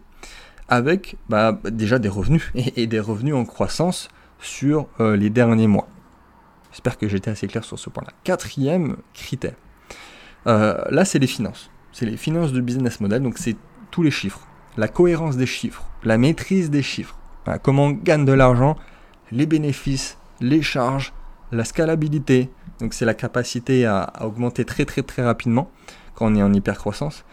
avec 0.68 1.16
bah, 1.28 1.58
déjà 1.64 1.98
des 1.98 2.08
revenus 2.08 2.52
et, 2.76 2.86
des 2.86 3.00
revenus 3.00 3.34
en 3.34 3.44
croissance 3.44 4.08
sur 4.40 4.86
euh, 5.00 5.16
les 5.16 5.30
derniers 5.30 5.66
mois? 5.66 5.88
J'espère 6.78 6.96
que 6.96 7.08
j'étais 7.08 7.32
assez 7.32 7.48
clair 7.48 7.64
sur 7.64 7.76
ce 7.76 7.90
point-là. 7.90 8.12
Quatrième 8.22 8.98
critère. 9.12 9.56
Euh, 10.46 10.80
là, 10.90 11.04
c'est 11.04 11.18
les 11.18 11.26
finances. 11.26 11.72
C'est 11.90 12.06
les 12.06 12.16
finances 12.16 12.52
du 12.52 12.62
business 12.62 13.00
model, 13.00 13.20
donc 13.20 13.36
c'est 13.36 13.56
tous 13.90 14.04
les 14.04 14.12
chiffres. 14.12 14.46
La 14.76 14.86
cohérence 14.86 15.36
des 15.36 15.44
chiffres, 15.44 15.82
la 16.04 16.18
maîtrise 16.18 16.70
des 16.70 16.82
chiffres. 16.82 17.18
comment 17.64 17.86
on 17.86 17.90
gagne 17.90 18.24
de 18.24 18.32
l'argent, 18.32 18.76
les 19.32 19.46
bénéfices, 19.46 20.18
les 20.40 20.62
charges, 20.62 21.12
la 21.50 21.64
scalabilité. 21.64 22.48
Donc 22.78 22.94
c'est 22.94 23.04
la 23.04 23.14
capacité 23.14 23.84
à, 23.84 24.12
augmenter 24.20 24.64
très 24.64 24.84
très 24.84 25.02
très 25.02 25.24
rapidement 25.24 25.72
quand 26.14 26.30
on 26.30 26.36
est 26.36 26.42
en 26.44 26.52
hypercroissance. 26.52 27.24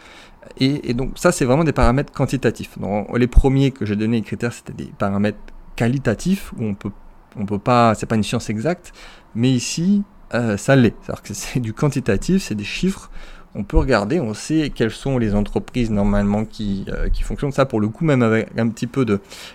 Et, 0.58 0.96
donc 0.96 1.20
ça, 1.20 1.32
c'est 1.32 1.46
vraiment 1.46 1.64
des 1.64 1.72
paramètres 1.72 2.12
quantitatifs. 2.12 2.80
les 3.16 3.28
premiers 3.28 3.70
que 3.70 3.86
j'ai 3.86 3.96
donnés, 3.96 4.18
les 4.18 4.24
critères, 4.24 4.54
c'était 4.54 4.74
des 4.74 4.92
paramètres 4.98 5.38
qualitatifs, 5.76 6.52
où 6.58 6.64
on 6.64 6.74
peut, 6.74 6.92
on 7.38 7.46
peut 7.46 7.60
pas, 7.60 7.96
c'est 7.96 8.06
pas 8.06 8.16
une 8.16 8.24
science 8.24 8.50
exacte, 8.50 8.94
mais 9.36 9.52
ici, 9.52 10.04
euh, 10.34 10.58
ça 10.58 10.76
l'est. 10.76 10.96
C'est 11.24 11.60
du 11.60 11.74
quantitatif, 11.74 12.44
c'est 12.44 12.56
des 12.56 12.64
chiffres. 12.64 13.10
On 13.58 13.64
peut 13.64 13.78
regarder, 13.78 14.20
on 14.20 14.34
sait 14.34 14.70
quelles 14.74 14.92
sont 14.92 15.18
les 15.18 15.34
entreprises 15.34 15.90
normalement 15.90 16.44
qui, 16.44 16.86
euh, 16.90 17.10
qui 17.10 17.24
fonctionnent. 17.24 17.54
Ça, 17.54 17.66
pour 17.66 17.80
le 17.80 17.88
coup, 17.88 18.04
même 18.04 18.22
avec 18.22 18.50
un 18.58 18.68
petit 18.68 18.88
peu 18.88 19.06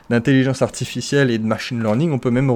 d'intelligence 0.08 0.62
artificielle 0.62 1.30
et 1.30 1.36
de 1.36 1.46
machine 1.46 1.82
learning, 1.82 2.10
on 2.12 2.18
peut 2.18 2.30
même 2.30 2.50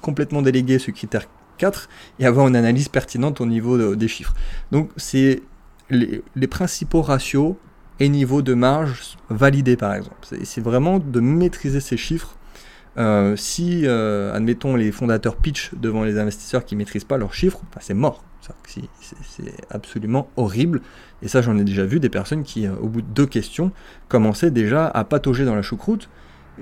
complètement 0.00 0.40
déléguer 0.40 0.78
ce 0.78 0.92
critère 0.92 1.26
4 1.58 1.88
et 2.20 2.26
avoir 2.26 2.46
une 2.46 2.54
analyse 2.54 2.88
pertinente 2.88 3.40
au 3.40 3.46
niveau 3.46 3.96
des 3.96 4.08
chiffres. 4.08 4.34
Donc, 4.70 4.90
c'est 4.96 5.42
les, 5.90 6.46
principaux 6.46 7.02
ratios 7.02 7.56
et 8.00 8.08
niveaux 8.08 8.42
de 8.42 8.54
marge 8.54 9.16
validés 9.28 9.76
par 9.76 9.94
exemple. 9.94 10.26
C'est 10.44 10.60
vraiment 10.60 10.98
de 10.98 11.20
maîtriser 11.20 11.80
ces 11.80 11.96
chiffres. 11.96 12.37
Euh, 12.98 13.36
si, 13.36 13.82
euh, 13.84 14.34
admettons, 14.34 14.74
les 14.74 14.90
fondateurs 14.90 15.36
pitch 15.36 15.70
devant 15.74 16.02
les 16.02 16.18
investisseurs 16.18 16.64
qui 16.64 16.74
ne 16.74 16.78
maîtrisent 16.78 17.04
pas 17.04 17.16
leurs 17.16 17.32
chiffres, 17.32 17.60
bah, 17.72 17.80
c'est 17.80 17.94
mort. 17.94 18.24
C'est 18.64 19.52
absolument 19.70 20.30
horrible. 20.36 20.80
Et 21.22 21.28
ça, 21.28 21.42
j'en 21.42 21.58
ai 21.58 21.64
déjà 21.64 21.84
vu 21.84 22.00
des 22.00 22.08
personnes 22.08 22.42
qui, 22.42 22.66
euh, 22.66 22.72
au 22.80 22.88
bout 22.88 23.02
de 23.02 23.06
deux 23.06 23.26
questions, 23.26 23.72
commençaient 24.08 24.50
déjà 24.50 24.86
à 24.86 25.04
patauger 25.04 25.44
dans 25.44 25.54
la 25.54 25.62
choucroute 25.62 26.08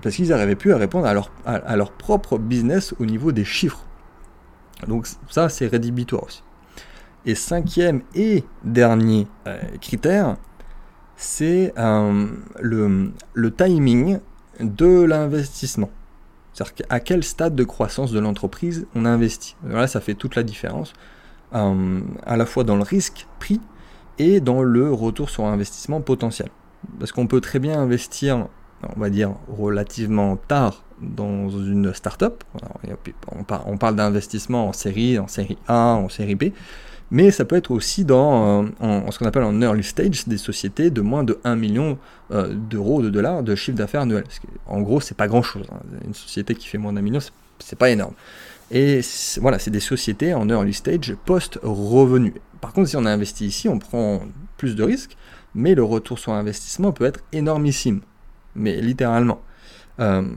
parce 0.02 0.14
qu'ils 0.14 0.28
n'arrivaient 0.28 0.56
plus 0.56 0.74
à 0.74 0.76
répondre 0.76 1.06
à 1.06 1.14
leur, 1.14 1.30
leur 1.74 1.92
propre 1.92 2.38
business 2.38 2.94
au 3.00 3.06
niveau 3.06 3.32
des 3.32 3.44
chiffres. 3.44 3.82
Donc 4.86 5.06
ça, 5.30 5.48
c'est 5.48 5.68
rédhibitoire 5.68 6.24
aussi. 6.24 6.42
Et 7.24 7.34
cinquième 7.34 8.02
et 8.14 8.44
dernier 8.62 9.26
critère, 9.80 10.36
c'est 11.16 11.72
le, 11.76 13.10
timing 13.56 14.18
de 14.60 15.02
l'investissement. 15.02 15.90
C'est-à-dire 16.56 16.86
à 16.88 17.00
quel 17.00 17.22
stade 17.22 17.54
de 17.54 17.64
croissance 17.64 18.12
de 18.12 18.18
l'entreprise 18.18 18.86
on 18.94 19.04
investit? 19.04 19.56
Voilà, 19.62 19.86
ça 19.86 20.00
fait 20.00 20.14
toute 20.14 20.36
la 20.36 20.42
différence, 20.42 20.94
euh, 21.54 22.00
à 22.24 22.36
la 22.36 22.46
fois 22.46 22.64
dans 22.64 22.76
le 22.76 22.82
risque 22.82 23.26
pris 23.38 23.60
et 24.18 24.40
dans 24.40 24.62
le 24.62 24.90
retour 24.90 25.28
sur 25.28 25.44
investissement 25.44 26.00
potentiel. 26.00 26.48
Parce 26.98 27.12
qu'on 27.12 27.26
peut 27.26 27.42
très 27.42 27.58
bien 27.58 27.78
investir, 27.78 28.48
on 28.96 28.98
va 28.98 29.10
dire, 29.10 29.34
relativement 29.48 30.36
tard 30.36 30.82
dans 31.02 31.50
une 31.50 31.92
startup. 31.92 32.42
On, 33.28 33.44
on 33.66 33.76
parle 33.76 33.96
d'investissement 33.96 34.68
en 34.68 34.72
série, 34.72 35.18
en 35.18 35.28
série 35.28 35.58
A, 35.68 35.94
en 35.94 36.08
série 36.08 36.36
B 36.36 36.44
mais 37.10 37.30
ça 37.30 37.44
peut 37.44 37.56
être 37.56 37.70
aussi 37.70 38.04
dans 38.04 38.64
euh, 38.82 39.10
ce 39.10 39.18
qu'on 39.18 39.26
appelle 39.26 39.44
en 39.44 39.60
early 39.60 39.84
stage 39.84 40.26
des 40.26 40.38
sociétés 40.38 40.90
de 40.90 41.00
moins 41.00 41.22
de 41.22 41.38
1 41.44 41.56
million 41.56 41.98
euh, 42.32 42.52
d'euros, 42.52 43.02
de 43.02 43.10
dollars 43.10 43.42
de 43.42 43.54
chiffre 43.54 43.76
d'affaires 43.78 44.02
annuel. 44.02 44.24
En 44.66 44.80
gros, 44.80 45.00
c'est 45.00 45.16
pas 45.16 45.28
grand 45.28 45.42
chose. 45.42 45.66
Hein. 45.72 45.80
Une 46.04 46.14
société 46.14 46.54
qui 46.54 46.66
fait 46.66 46.78
moins 46.78 46.92
d'un 46.92 47.02
million, 47.02 47.20
c'est 47.60 47.78
pas 47.78 47.90
énorme. 47.90 48.14
Et 48.72 49.00
voilà, 49.40 49.60
c'est 49.60 49.70
des 49.70 49.80
sociétés 49.80 50.34
en 50.34 50.48
early 50.48 50.74
stage 50.74 51.14
post-revenu. 51.24 52.34
Par 52.60 52.72
contre, 52.72 52.88
si 52.88 52.96
on 52.96 53.06
investit 53.06 53.46
ici, 53.46 53.68
on 53.68 53.78
prend 53.78 54.22
plus 54.56 54.74
de 54.74 54.82
risques, 54.82 55.16
mais 55.54 55.76
le 55.76 55.84
retour 55.84 56.18
sur 56.18 56.32
investissement 56.32 56.90
peut 56.90 57.04
être 57.04 57.20
énormissime, 57.32 58.00
mais 58.56 58.80
littéralement. 58.80 59.40
Euh, 60.00 60.28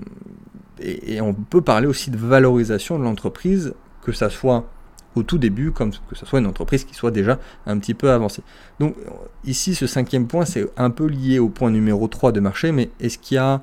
et, 0.80 1.16
et, 1.16 1.22
on 1.22 1.34
peut 1.34 1.62
parler 1.62 1.88
aussi 1.88 2.12
de 2.12 2.18
valorisation 2.18 3.00
de 3.00 3.04
l'entreprise, 3.04 3.74
que 4.04 4.14
ça 4.14 4.30
soit 4.30 4.70
au 5.16 5.24
tout 5.24 5.38
début, 5.38 5.72
comme 5.72 5.92
que 5.92 6.16
ce 6.16 6.26
soit 6.26 6.40
une 6.40 6.46
entreprise 6.46 6.84
qui 6.84 6.94
soit 6.94 7.12
déjà 7.12 7.40
un 7.66 7.78
petit 7.80 7.94
peu 7.94 8.12
avancée. 8.12 8.44
Donc 8.80 8.96
ici, 9.46 9.76
ce 9.76 9.88
cinquième 9.88 10.28
point, 10.28 10.46
c'est 10.46 10.68
un 10.78 10.90
peu 10.90 11.06
lié 11.08 11.40
au 11.40 11.50
point 11.50 11.72
numéro 11.72 12.08
3 12.08 12.32
de 12.32 12.40
marché, 12.40 12.72
mais 12.72 12.90
est-ce 13.00 13.18
qu'il 13.18 13.36
y 13.36 13.38
a, 13.38 13.62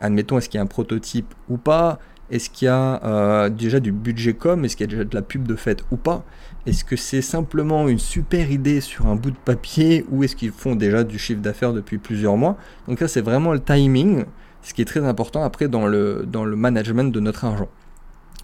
admettons, 0.00 0.38
est-ce 0.38 0.48
qu'il 0.48 0.58
y 0.58 0.60
a 0.60 0.62
un 0.62 0.66
prototype 0.66 1.34
ou 1.48 1.56
pas? 1.56 1.98
Est-ce 2.30 2.48
qu'il 2.48 2.66
y 2.66 2.68
a 2.68 3.04
euh, 3.04 3.48
déjà 3.50 3.80
du 3.80 3.92
budget 3.92 4.34
com? 4.34 4.64
Est-ce 4.64 4.76
qu'il 4.76 4.86
y 4.86 4.88
a 4.88 4.90
déjà 4.90 5.04
de 5.04 5.14
la 5.14 5.22
pub 5.22 5.46
de 5.46 5.56
fête 5.56 5.84
ou 5.90 5.96
pas? 5.96 6.24
Est-ce 6.66 6.84
que 6.84 6.96
c'est 6.96 7.20
simplement 7.20 7.88
une 7.88 7.98
super 7.98 8.50
idée 8.50 8.80
sur 8.80 9.06
un 9.06 9.16
bout 9.16 9.30
de 9.30 9.36
papier 9.36 10.06
ou 10.10 10.24
est-ce 10.24 10.34
qu'ils 10.34 10.50
font 10.50 10.74
déjà 10.74 11.04
du 11.04 11.18
chiffre 11.18 11.42
d'affaires 11.42 11.74
depuis 11.74 11.98
plusieurs 11.98 12.38
mois? 12.38 12.56
Donc 12.88 13.00
là, 13.00 13.08
c'est 13.08 13.20
vraiment 13.20 13.52
le 13.52 13.60
timing, 13.60 14.24
ce 14.62 14.72
qui 14.72 14.80
est 14.80 14.86
très 14.86 15.04
important 15.04 15.44
après 15.44 15.68
dans 15.68 15.86
le, 15.86 16.24
dans 16.26 16.46
le 16.46 16.56
management 16.56 17.12
de 17.12 17.20
notre 17.20 17.44
argent. 17.44 17.68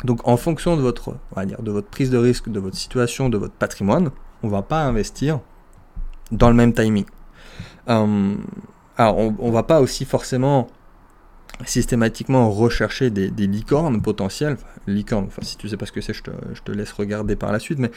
Donc 0.04 0.26
en 0.26 0.36
fonction 0.36 0.76
de 0.76 0.82
votre, 0.82 1.16
dire, 1.44 1.62
de 1.62 1.70
votre 1.70 1.88
prise 1.88 2.10
de 2.10 2.18
risque, 2.18 2.48
de 2.48 2.60
votre 2.60 2.76
situation, 2.76 3.28
de 3.28 3.36
votre 3.36 3.54
patrimoine, 3.54 4.10
on 4.42 4.46
ne 4.46 4.52
va 4.52 4.62
pas 4.62 4.82
investir 4.82 5.40
dans 6.32 6.48
le 6.48 6.54
même 6.54 6.72
timing. 6.72 7.04
Euh, 7.88 8.34
alors 8.96 9.18
on, 9.18 9.48
ne 9.48 9.52
va 9.52 9.62
pas 9.62 9.80
aussi 9.80 10.04
forcément 10.04 10.68
systématiquement 11.66 12.50
rechercher 12.50 13.10
des, 13.10 13.30
licornes 13.46 14.00
potentielles. 14.00 14.56
licornes, 14.86 15.26
enfin 15.26 15.42
si 15.42 15.56
tu 15.56 15.68
sais 15.68 15.76
pas 15.76 15.86
ce 15.86 15.92
que 15.92 16.00
c'est, 16.00 16.14
je 16.14 16.22
te, 16.22 16.30
je 16.54 16.62
te, 16.62 16.72
laisse 16.72 16.92
regarder 16.92 17.36
par 17.36 17.52
la 17.52 17.58
suite, 17.58 17.78
mais 17.78 17.90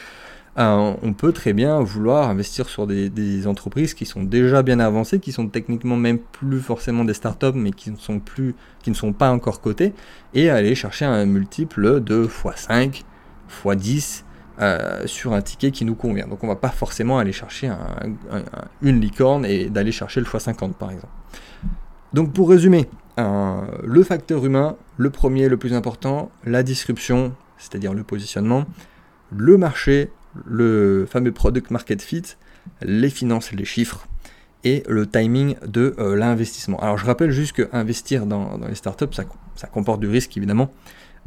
euh, 0.56 0.94
on 1.02 1.12
peut 1.14 1.32
très 1.32 1.52
bien 1.52 1.80
vouloir 1.80 2.28
investir 2.30 2.68
sur 2.68 2.86
des, 2.86 3.46
entreprises 3.46 3.94
qui 3.94 4.06
sont 4.06 4.22
déjà 4.22 4.62
bien 4.62 4.78
avancées, 4.78 5.18
qui 5.18 5.32
sont 5.32 5.48
techniquement 5.48 5.96
même 5.96 6.18
plus 6.18 6.60
forcément 6.60 7.04
des 7.04 7.14
startups, 7.14 7.54
mais 7.54 7.72
qui 7.72 7.90
ne 7.90 7.96
sont 7.96 8.20
plus, 8.20 8.54
qui 8.82 8.90
ne 8.90 8.94
sont 8.94 9.12
pas 9.12 9.30
encore 9.30 9.60
cotées, 9.60 9.92
et 10.32 10.50
aller 10.50 10.74
chercher 10.74 11.04
un 11.04 11.26
multiple 11.26 12.00
de 12.02 12.26
x5, 12.26 13.02
x10 13.64 14.22
euh, 14.60 15.06
sur 15.06 15.32
un 15.32 15.42
ticket 15.42 15.72
qui 15.72 15.84
nous 15.84 15.96
convient. 15.96 16.28
Donc 16.28 16.44
on 16.44 16.48
va 16.48 16.56
pas 16.56 16.68
forcément 16.68 17.18
aller 17.18 17.32
chercher 17.32 17.72
une 18.80 19.00
licorne 19.00 19.44
et 19.44 19.68
d'aller 19.68 19.92
chercher 19.92 20.20
le 20.20 20.26
x50 20.26 20.74
par 20.74 20.92
exemple. 20.92 21.12
Donc 22.12 22.32
pour 22.32 22.48
résumer, 22.48 22.88
le 23.16 24.02
facteur 24.02 24.44
humain, 24.44 24.76
le 24.96 25.10
premier, 25.10 25.48
le 25.48 25.56
plus 25.56 25.72
important, 25.72 26.30
la 26.44 26.62
disruption, 26.62 27.32
c'est-à-dire 27.58 27.94
le 27.94 28.02
positionnement, 28.02 28.64
le 29.30 29.56
marché, 29.56 30.10
le 30.44 31.06
fameux 31.08 31.32
product 31.32 31.70
market 31.70 32.02
fit, 32.02 32.22
les 32.82 33.10
finances, 33.10 33.52
les 33.52 33.64
chiffres 33.64 34.06
et 34.64 34.82
le 34.88 35.06
timing 35.06 35.56
de 35.66 35.94
euh, 35.98 36.16
l'investissement. 36.16 36.78
Alors 36.80 36.98
je 36.98 37.04
rappelle 37.04 37.30
juste 37.30 37.52
que 37.52 37.68
investir 37.72 38.26
dans, 38.26 38.58
les 38.66 38.74
startups, 38.74 39.12
ça, 39.12 39.24
ça, 39.56 39.66
comporte 39.66 40.00
du 40.00 40.08
risque 40.08 40.36
évidemment. 40.36 40.70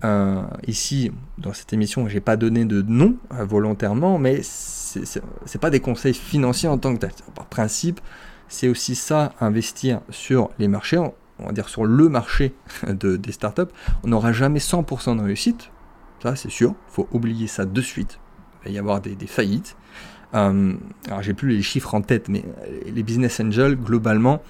Euh, 0.04 0.42
ici, 0.68 1.12
dans 1.38 1.54
cette 1.54 1.74
émission, 1.74 2.08
j'ai 2.08 2.20
pas 2.20 2.36
donné 2.36 2.66
de 2.66 2.82
nom 2.82 3.16
euh, 3.34 3.46
volontairement, 3.46 4.18
mais 4.18 4.42
c'est 4.44 5.62
pas 5.62 5.70
des 5.70 5.80
conseils 5.80 6.14
financiers 6.14 6.70
en 6.70 6.78
tant 6.78 6.94
que 6.94 7.00
tel. 7.00 7.12
Par 7.36 7.46
principe, 7.46 8.00
c'est 8.48 8.68
aussi 8.68 8.96
ça, 8.96 9.34
investir 9.40 10.02
sur 10.10 10.50
les 10.60 10.68
marchés, 10.68 11.02
on 11.40 11.48
va 11.48 11.52
dire 11.52 11.70
sur 11.70 11.86
le 11.86 12.10
marché 12.10 12.54
de, 12.88 13.16
des 13.16 13.32
startups. 13.32 13.72
On 14.04 14.10
n'aura 14.10 14.32
jamais 14.32 14.60
100% 14.60 15.18
de 15.18 15.24
réussite, 15.24 15.72
ça 16.22 16.36
c'est 16.36 16.52
sûr, 16.52 16.76
faut 16.88 17.08
oublier 17.12 17.48
ça 17.48 17.66
de 17.66 17.82
suite 17.82 18.20
il 18.68 18.72
va 18.72 18.76
y 18.76 18.80
avoir 18.80 19.02
des, 19.02 19.16
faillites. 19.28 19.76
Euh, 20.34 20.74
alors 21.08 21.22
j'ai 21.22 21.34
plus 21.34 21.50
les 21.50 21.62
chiffres 21.62 21.94
en 21.94 22.02
tête, 22.02 22.30
mais 22.30 22.44
les 22.86 23.04
business 23.04 23.40
angels, 23.40 23.76
globalement, 23.76 24.42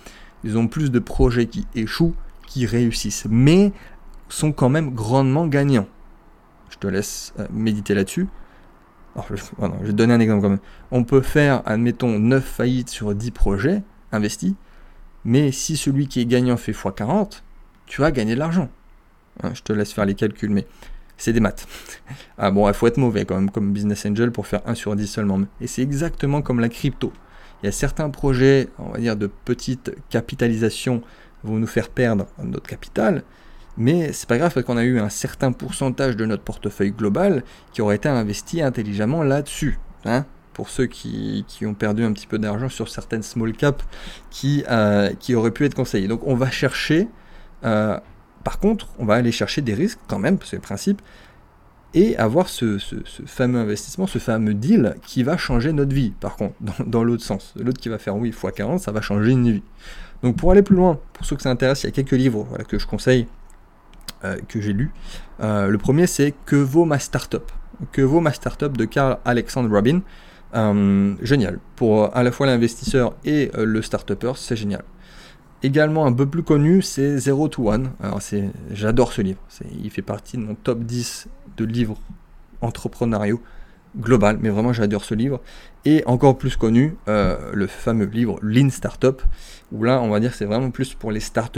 ils 0.44 0.58
ont 0.58 0.68
plus 0.68 0.92
de 0.92 1.00
projets 1.00 1.48
qui 1.48 1.68
échouent 1.76 2.16
qui 2.48 2.66
réussissent, 2.66 3.28
mais 3.30 3.74
sont 4.30 4.52
quand 4.52 4.70
même 4.70 4.94
grandement 4.94 5.48
gagnants. 5.48 5.88
Je 6.70 6.78
te 6.78 6.88
laisse 6.88 7.34
euh, 7.40 7.48
méditer 7.52 7.94
là-dessus. 7.94 8.28
je 9.30 9.34
vais 9.34 9.88
te 9.88 9.92
donner 9.92 10.14
un 10.14 10.20
exemple 10.20 10.42
quand 10.42 10.50
même. 10.50 10.60
On 10.92 11.04
peut 11.04 11.22
faire, 11.22 11.62
admettons, 11.66 12.20
9 12.20 12.44
faillites 12.44 12.90
sur 12.90 13.14
10 13.14 13.32
projets 13.32 13.84
investis, 14.12 14.54
mais 15.28 15.52
si 15.52 15.76
celui 15.76 16.08
qui 16.08 16.22
est 16.22 16.26
gagnant 16.26 16.56
fait 16.56 16.72
x40, 16.72 17.42
tu 17.86 18.00
vas 18.00 18.12
gagner 18.12 18.34
de 18.34 18.40
l'argent. 18.40 18.70
Hein, 19.44 19.52
je 19.54 19.62
te 19.62 19.74
laisse 19.74 19.92
faire 19.92 20.06
les 20.06 20.16
calculs, 20.16 20.50
mais 20.50 20.66
c'est 21.18 21.34
des 21.34 21.42
maths. 21.42 21.68
ah 22.38 22.50
bon, 22.50 22.66
il 22.66 22.74
faut 22.74 22.88
être 22.88 22.96
mauvais 22.96 23.26
quand 23.26 23.36
même 23.36 23.52
comme 23.52 23.74
business 23.74 24.06
angel 24.06 24.32
pour 24.32 24.48
faire 24.48 24.62
1 24.66 24.74
sur 24.76 24.96
10 24.96 25.06
seulement. 25.06 25.42
Et 25.60 25.68
c'est 25.68 25.82
exactement 25.82 26.42
comme 26.42 26.62
la 26.62 26.70
crypto. 26.70 27.12
Il 27.62 27.66
y 27.66 27.70
a 27.70 27.74
certains 27.74 28.10
projets, 28.10 28.70
on 28.80 28.92
va 28.92 29.00
dire, 29.00 29.18
de 29.18 29.28
petite 29.28 29.92
capitalisation 30.10 31.02
vont 31.44 31.58
nous 31.58 31.68
faire 31.68 31.90
perdre 31.90 32.28
notre 32.42 32.68
capital, 32.68 33.24
mais 33.78 34.14
c'est 34.14 34.30
pas 34.30 34.38
grave 34.38 34.54
parce 34.54 34.66
qu'on 34.66 34.78
a 34.78 34.86
eu 34.86 34.98
un 34.98 35.10
certain 35.10 35.52
pourcentage 35.52 36.16
de 36.16 36.26
notre 36.26 36.44
portefeuille 36.44 36.92
global 36.92 37.44
qui 37.74 37.82
aurait 37.82 37.98
été 37.98 38.08
investi 38.08 38.62
intelligemment 38.62 39.24
là-dessus. 39.24 39.78
Hein 40.06 40.26
pour 40.58 40.70
ceux 40.70 40.88
qui, 40.88 41.46
ont 41.66 41.76
perdu 41.76 42.04
un 42.04 42.12
petit 42.12 42.26
peu 42.26 42.40
d'argent 42.40 42.68
sur 42.68 42.90
certaines 42.90 43.22
small 43.22 43.54
caps 43.54 43.86
qui, 44.32 44.64
euh, 44.72 45.14
qui 45.20 45.36
auraient 45.36 45.52
pu 45.52 45.66
être 45.66 45.76
conseillées. 45.76 46.08
Donc 46.08 46.26
on 46.26 46.34
va 46.34 46.50
chercher 46.50 47.08
euh, 47.64 48.00
par 48.44 48.58
contre, 48.58 48.88
on 48.98 49.06
va 49.06 49.14
aller 49.14 49.32
chercher 49.32 49.62
des 49.62 49.76
risques 49.76 50.00
quand 50.08 50.18
même, 50.18 50.40
c'est 50.44 50.56
le 50.56 50.64
principe, 50.64 51.00
et 51.94 52.18
avoir 52.18 52.50
ce, 52.50 52.80
fameux 53.28 53.60
investissement, 53.60 54.08
ce 54.08 54.18
fameux 54.18 54.56
deal 54.56 54.96
qui 55.04 55.22
va 55.22 55.38
changer 55.38 55.74
notre 55.74 55.94
vie, 55.94 56.10
par 56.20 56.36
contre, 56.38 56.56
dans, 56.88 57.04
l'autre 57.04 57.24
sens. 57.24 57.54
L'autre 57.56 57.80
qui 57.80 57.90
va 57.90 58.00
faire 58.00 58.16
oui 58.16 58.30
x 58.30 58.44
40, 58.56 58.80
ça 58.80 58.92
va 58.92 59.02
changer 59.02 59.34
une 59.34 59.52
vie. 59.52 59.64
Donc 60.24 60.38
pour 60.38 60.52
aller 60.52 60.64
plus 60.64 60.76
loin, 60.76 61.00
pour 61.14 61.24
ceux 61.24 61.36
que 61.36 61.44
ça 61.44 61.52
intéresse, 61.52 61.84
il 61.84 61.86
y 61.86 61.90
a 61.90 61.92
quelques 61.92 62.14
livres 62.14 62.48
que 62.68 62.80
je 62.80 62.88
conseille, 62.88 63.28
euh, 64.26 64.38
que 64.48 64.60
j'ai 64.60 64.74
lus. 64.74 64.90
Le 65.40 65.78
premier 65.78 66.08
c'est 66.08 66.34
Que 66.48 66.56
vaut 66.56 66.86
ma 66.86 66.98
startup? 66.98 67.52
Que 67.92 68.02
vaut 68.02 68.22
ma 68.22 68.34
startup 68.34 68.76
de 68.76 68.86
Carl 68.86 69.20
Alexander 69.24 69.70
Robin? 69.70 70.02
Euh, 70.56 71.16
génial. 71.22 71.60
Pour 71.76 72.16
à 72.16 72.24
la 72.24 72.32
fois 72.32 72.48
l'investisseur 72.48 73.16
et 73.26 73.52
le 73.56 73.82
start 73.82 74.12
c'est 74.36 74.56
génial. 74.56 74.84
Également 75.64 76.06
un 76.06 76.14
peu 76.14 76.28
plus 76.28 76.44
connu, 76.44 76.82
c'est 76.82 77.18
Zero 77.18 77.48
to 77.48 77.70
One. 77.70 77.92
Alors 78.02 78.22
c'est, 78.22 78.52
j'adore 78.72 79.12
ce 79.12 79.22
livre. 79.22 79.40
il 79.84 79.90
fait 79.90 80.04
partie 80.04 80.38
de 80.38 80.44
mon 80.44 80.56
top 80.56 80.80
10 80.80 81.28
de 81.58 81.66
livres 81.66 81.98
entrepreneuriaux 82.62 83.42
global, 84.00 84.38
mais 84.40 84.50
vraiment 84.50 84.74
j'adore 84.74 85.04
ce 85.04 85.16
livre. 85.16 85.42
Et 85.86 86.04
encore 86.06 86.38
plus 86.38 86.56
connu, 86.58 86.96
euh, 87.08 87.38
le 87.54 87.68
fameux 87.68 88.06
livre 88.06 88.40
Lean 88.42 88.70
Startup, 88.70 89.22
où 89.72 89.84
là 89.84 90.02
on 90.02 90.10
va 90.10 90.20
dire 90.20 90.34
c'est 90.34 90.46
vraiment 90.46 90.72
plus 90.72 90.94
pour 90.94 91.12
les 91.12 91.20
start 91.20 91.58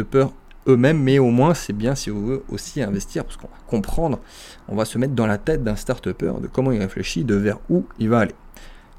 eux-mêmes, 0.67 1.01
mais 1.01 1.19
au 1.19 1.31
moins 1.31 1.53
c'est 1.53 1.73
bien 1.73 1.95
si 1.95 2.11
on 2.11 2.21
veut 2.21 2.43
aussi 2.49 2.81
investir, 2.81 3.25
parce 3.25 3.37
qu'on 3.37 3.47
va 3.47 3.57
comprendre, 3.67 4.19
on 4.67 4.75
va 4.75 4.85
se 4.85 4.97
mettre 4.97 5.13
dans 5.13 5.27
la 5.27 5.37
tête 5.37 5.63
d'un 5.63 5.75
start 5.75 6.07
de 6.07 6.47
comment 6.47 6.71
il 6.71 6.79
réfléchit, 6.79 7.23
de 7.23 7.35
vers 7.35 7.59
où 7.69 7.85
il 7.99 8.09
va 8.09 8.19
aller. 8.19 8.35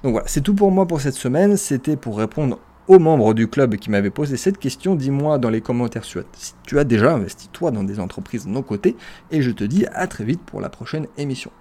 Donc 0.03 0.13
voilà, 0.13 0.27
c'est 0.29 0.41
tout 0.41 0.55
pour 0.55 0.71
moi 0.71 0.87
pour 0.87 1.01
cette 1.01 1.15
semaine. 1.15 1.57
C'était 1.57 1.97
pour 1.97 2.19
répondre 2.19 2.59
aux 2.89 2.99
membres 2.99 3.35
du 3.35 3.47
club 3.47 3.77
qui 3.77 3.89
m'avaient 3.89 4.11
posé 4.11 4.37
cette 4.37 4.59
question, 4.59 4.97
dis-moi 4.97 5.39
dans 5.39 5.51
les 5.51 5.61
commentaires 5.61 6.05
si 6.05 6.55
tu 6.67 6.79
as 6.79 6.85
déjà 6.85 7.13
investi 7.13 7.49
toi 7.53 7.71
dans 7.71 7.85
des 7.85 8.01
entreprises 8.01 8.47
de 8.47 8.51
nos 8.51 8.63
côtés, 8.63 8.97
et 9.31 9.43
je 9.43 9.53
te 9.53 9.63
dis 9.63 9.87
à 9.93 10.09
très 10.09 10.25
vite 10.25 10.41
pour 10.41 10.61
la 10.61 10.71
prochaine 10.71 11.07
émission. 11.17 11.53